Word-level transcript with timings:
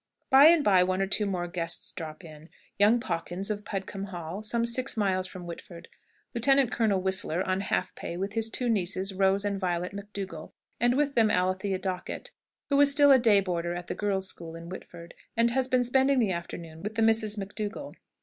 By 0.31 0.45
and 0.47 0.63
by, 0.63 0.81
one 0.83 0.99
or 0.99 1.05
two 1.05 1.27
more 1.27 1.47
guests 1.47 1.91
drop 1.91 2.25
in: 2.25 2.49
young 2.79 2.99
Pawkins, 2.99 3.51
of 3.51 3.63
Pudcombe 3.63 4.05
Hall, 4.07 4.41
some 4.41 4.65
six 4.65 4.97
miles 4.97 5.27
from 5.27 5.45
Whitford; 5.45 5.89
Lieutenant 6.33 6.71
Colonel 6.71 6.99
Whistler, 7.03 7.47
on 7.47 7.61
half 7.61 7.93
pay, 7.93 8.17
with 8.17 8.33
his 8.33 8.49
two 8.49 8.67
nieces, 8.67 9.13
Rose 9.13 9.45
and 9.45 9.59
Violet 9.59 9.91
McDougall; 9.91 10.53
and 10.79 10.97
with 10.97 11.13
them 11.13 11.29
Alethea 11.29 11.77
Dockett, 11.77 12.31
who 12.71 12.81
is 12.81 12.89
still 12.89 13.11
a 13.11 13.19
day 13.19 13.41
boarder 13.41 13.75
at 13.75 13.91
a 13.91 13.93
girls' 13.93 14.27
school 14.27 14.55
in 14.55 14.69
Whitford, 14.69 15.13
and 15.37 15.51
has 15.51 15.67
been 15.67 15.83
spending 15.83 16.17
the 16.17 16.31
afternoon 16.31 16.81
with 16.81 16.95
the 16.95 17.03
Misses 17.03 17.35
McDougall. 17.37 17.93